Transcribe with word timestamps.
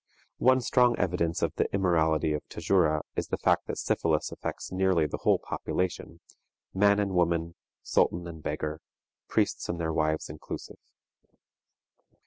One 0.39 0.61
strong 0.61 0.97
evidence 0.97 1.43
of 1.43 1.53
the 1.57 1.71
immorality 1.71 2.33
of 2.33 2.41
Tajura 2.49 3.01
is 3.15 3.27
the 3.27 3.37
fact 3.37 3.67
that 3.67 3.77
syphilis 3.77 4.31
affects 4.31 4.71
nearly 4.71 5.05
the 5.05 5.19
whole 5.19 5.37
population, 5.37 6.21
man 6.73 6.97
and 6.99 7.11
woman, 7.13 7.53
sultan 7.83 8.25
and 8.27 8.41
beggar, 8.41 8.81
priests 9.27 9.69
and 9.69 9.79
their 9.79 9.93
wives 9.93 10.27
inclusive. 10.27 10.79